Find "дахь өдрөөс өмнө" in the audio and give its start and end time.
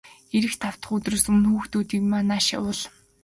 0.81-1.49